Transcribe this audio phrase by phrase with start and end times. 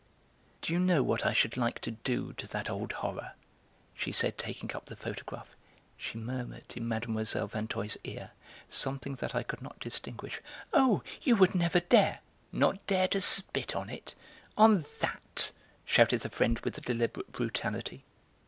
[0.63, 3.33] "Do you know what I should like to do to that old horror?"
[3.93, 5.55] she said, taking up the photograph.
[5.95, 7.05] She murmured in Mlle.
[7.45, 8.31] Vinteuil's ear
[8.67, 10.41] something that I could not distinguish.
[10.73, 11.03] "Oh!
[11.21, 14.15] You would never dare." "Not dare to spit on it?
[14.57, 15.51] On that?"
[15.85, 18.03] shouted the friend with deliberate brutality.